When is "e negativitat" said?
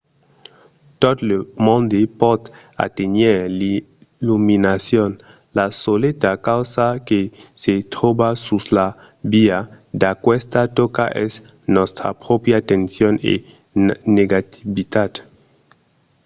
13.33-15.11